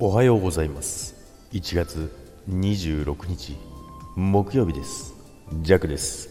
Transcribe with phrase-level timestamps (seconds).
[0.00, 1.14] おはようございます。
[1.52, 2.12] 1月
[2.50, 3.56] 26日
[4.16, 5.14] 木曜日です。
[5.62, 6.30] ジャクです。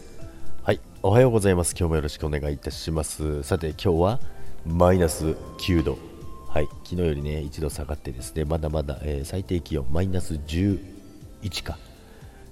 [0.62, 1.70] はいおはようございます。
[1.70, 3.42] 今日もよろしくお願いいたします。
[3.42, 4.20] さて今日は
[4.66, 5.28] マイナス
[5.60, 5.96] 9度
[6.46, 11.78] はい昨日よりね1度下がってですねまだまだ、えー、最低気温マイナス11か。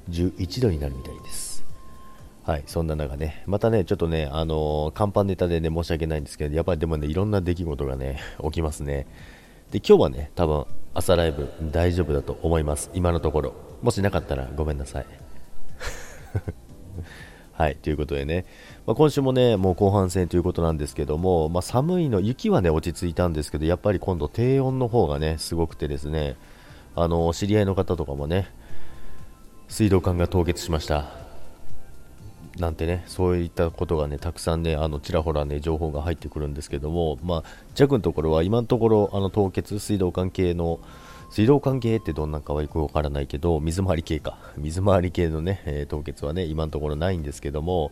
[0.08, 1.62] 11度になるみたいです。
[2.44, 9.06] はい、そんな中ね、またね、ちょっとね、あのー、看板ネタでね、申し訳ないんですけど、やっぱりでもね、いろんな出来事がね、 起きますね。
[9.72, 12.90] で、今日はね、多分、朝ライブ大丈夫だと思います。
[12.92, 13.54] 今のところ。
[13.80, 15.06] もしなかったらごめんなさい。
[17.52, 18.44] はい、ということでね、
[18.86, 26.36] まあ、今週もね、もう後半戦ということなんですけども、まあ、寒いの、雪はね、落ち着いたんですけど、やっぱり今度低温の方がね、すごくてですね、
[26.94, 28.50] あの、知り合いの方とかもね、
[29.68, 31.21] 水道管が凍結しました。
[32.58, 40.80] なんてね、そういったことがね、たくさんね、あのちらほらね、情報が入ってくるんですけども、まあ、ジャクのところは今のところ、あの凍結、水道管系の、
[41.30, 47.90] 水道管系ってどんなかはよくわからないけど、水回り系か、水回り系のね、えー、凍結はね、今のところないんですけども、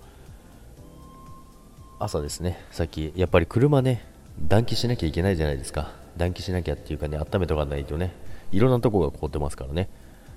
[1.99, 4.05] 朝ですね、さっき、やっぱり車ね、
[4.47, 5.91] 暖気しなきゃいけないじゃないですか。
[6.17, 8.13] 暖気しなきゃっていうかね、温めとかないとね、
[8.53, 9.89] いろんなとこが凍ってますからね。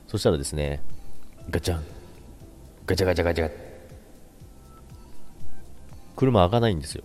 [0.07, 0.81] そしたらですね、
[1.49, 1.83] ガチャン、
[2.85, 3.62] ガチャガチャガチャガチャ、
[6.15, 7.03] 車開かないんですよ。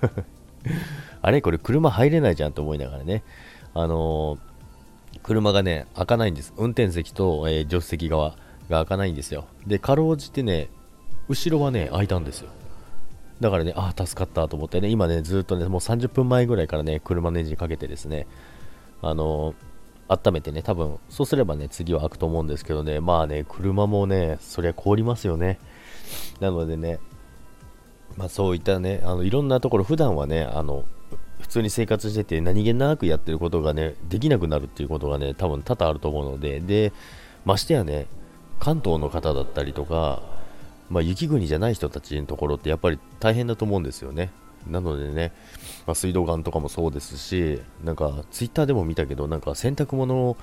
[1.22, 3.22] あれこれ車入れないじゃんと思いながらね。
[3.74, 6.52] あのー、車がね、開かないんです。
[6.56, 8.36] 運転席と、えー、助手席側
[8.68, 9.46] が開かないんですよ。
[9.66, 10.68] で、かろうじてね、
[11.28, 12.50] 後ろはね、開いたんですよ。
[13.40, 18.26] だからね、ああ、助かったと思ってね、今ね、ずっとね、もう30分前ぐらいからね、車のエンジンかけてですね、
[19.02, 25.58] あのー、温めてね、多分、そうすればね、次は開くと思うんですけどね、まあね、車もね、そりゃ凍りますよね。
[26.40, 27.00] なのでね、
[28.16, 30.84] まあ、そういったねあのいろんなところ普段はねあの
[31.40, 36.92] 普通に生活してて何気なくやってることがねできなくなるっていうことがね多分多々あると思うのでで
[37.44, 38.06] ましてやね
[38.60, 40.22] 関東の方だったりとか、
[40.88, 44.30] まあ、雪国じゃない人たちのところってやっぱり大変だと思うんですよね。
[44.66, 45.32] なのでね、
[45.86, 50.38] まあ、水道管とかもそうですしなんかツイッターでも見たけどなんか洗濯物を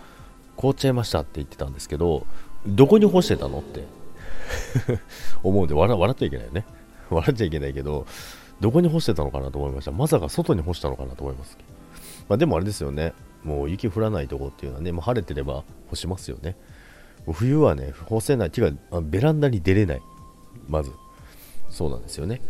[0.57, 2.27] 凍っちゃいましたって言ってたんですけど
[2.67, 3.87] どこに干してたのって
[5.41, 6.65] 思うんで笑笑っちゃいけないよね。
[7.15, 8.05] 笑っちゃいけないけど、
[8.59, 9.91] どこに干してたのかなと思いました。
[9.91, 11.57] まさか外に干したのかなと思います。
[12.29, 13.13] まあ、でもあれですよね。
[13.43, 16.55] もう雪降らないとこっていうのはね、もう晴れてれば干しますよね。
[17.31, 18.51] 冬はね、干せない。
[18.51, 20.01] ていう、ベランダに出れない。
[20.67, 20.91] まず。
[21.69, 22.41] そうなんですよね。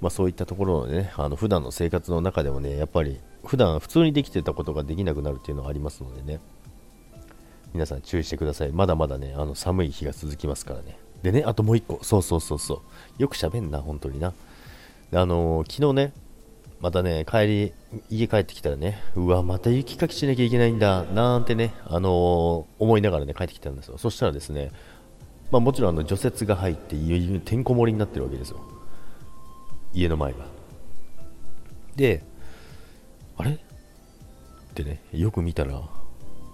[0.00, 6.40] まあ、そういったところのね、あの普段の生活の中でもね、やっぱり普段普通にできてたことができなくなるっていうのはありますのでね、
[7.72, 8.72] 皆さん注意してください。
[8.72, 10.98] まだまだね、あの寒い日が続きますからね。
[11.22, 14.32] でね、あともう一個、そうそうそうそう、よく喋んな、本当にな。
[15.12, 16.12] あのー、昨日ね、
[16.80, 17.72] またね、帰り、
[18.08, 23.98] 家帰ってきたらね、うわ、また雪かきしなきゃいけないんだ、なんてね、あのー、思いながらね、帰ってきたんですよ。
[23.98, 24.70] そしたらですね、
[25.50, 26.94] まあ、もちろんあの除雪が入って、
[27.40, 28.60] てんこ盛りになってるわけですよ。
[29.92, 30.46] 家の前が。
[31.96, 32.22] で、
[33.36, 33.52] あれ？
[33.52, 33.56] っ
[34.74, 35.82] てね、よく見たら、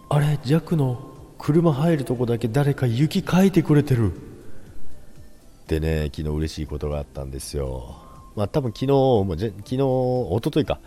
[0.08, 4.12] あれ、弱の車入るとこだけ誰か雪かいてくれてる。
[5.64, 7.96] ってね、昨日嬉しいことがあったんですよ。
[8.36, 10.78] まあ多分昨日、も昨日、一昨日か。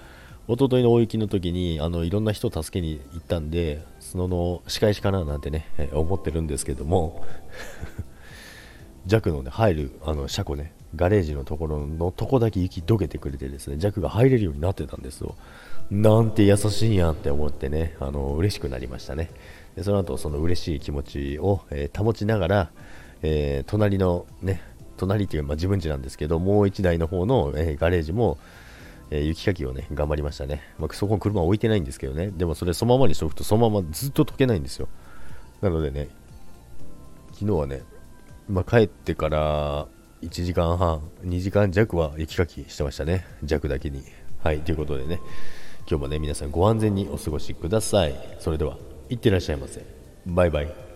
[0.48, 7.26] 一昨日の大雪の時に、あの、いろんな人を助けに行ったんで、その仕返しかななんてね、思ってるんですけども、
[9.08, 15.36] 弱のね、入る、あの、車庫ね、ガレージのところのとこだけ雪どけてくれてですね、弱が入れるようになってたんですよ。
[15.90, 19.32] なんて優しいやんって思ってね、あの、嬉しくなりましたね。
[19.76, 22.72] でその後、その嬉しい気持ちを、えー、保ちながら、
[23.22, 24.62] えー、隣のね、
[24.98, 28.38] 隣っていう、まあ、自分家なんですけど、もう1台の方の、えー、ガレージも、
[29.10, 30.62] えー、雪かきをね、頑張りましたね。
[30.80, 34.88] まあ、そこ車置いてないんですけどね、でもそれそのままにしておくと、そのままずっと溶けないんですよ。
[35.62, 36.10] なのでね、
[37.34, 37.84] 昨日はね、
[38.50, 39.88] まあ、帰ってから
[40.22, 44.04] 1時間半、2時間弱は雪かきしてましたね、弱だけに。
[44.44, 45.20] はい、ということでね、
[45.90, 48.16] 今日もね、皆さんご安全にお過ごしください。
[48.40, 48.78] それでは、
[49.10, 49.86] いってらっしゃいませ。
[50.26, 50.87] バイバイ。